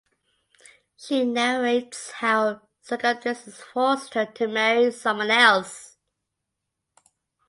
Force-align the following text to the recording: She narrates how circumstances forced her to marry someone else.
She 0.97 1.25
narrates 1.25 2.09
how 2.09 2.61
circumstances 2.81 3.57
forced 3.61 4.15
her 4.15 4.25
to 4.25 4.47
marry 4.47 4.91
someone 4.91 5.29
else. 5.29 5.95